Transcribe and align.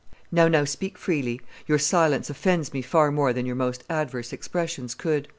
"Now, 0.31 0.47
now, 0.47 0.65
speak 0.65 0.97
freely; 0.97 1.39
your 1.67 1.77
silence 1.77 2.31
offends 2.31 2.73
me 2.73 2.81
far 2.81 3.11
more 3.11 3.33
than 3.33 3.45
your 3.45 3.55
most 3.55 3.83
adverse 3.87 4.33
expressions 4.33 4.95
could. 4.95 5.27